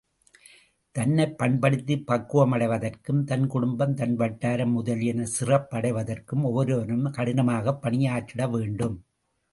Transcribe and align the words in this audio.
தன்னைப் 0.95 1.35
பண்படுத்திப் 1.39 2.05
பக்குவமடைவதற்கும், 2.07 3.23
தன் 3.23 3.45
குடும்பம், 3.47 3.93
தன் 3.93 4.15
வட்டாரம் 4.15 4.71
முதலியன 4.71 5.27
சிறப்படைவதற்கும், 5.35 6.43
ஒவ்வொருவனும் 6.43 7.07
கடினமாகப் 7.11 7.81
பணியாற்றிட 7.81 8.47
வேண்டும். 8.47 8.97